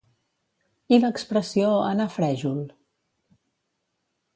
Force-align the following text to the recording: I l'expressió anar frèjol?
I 0.97 0.99
l'expressió 1.03 1.69
anar 1.93 2.11
frèjol? 2.17 2.67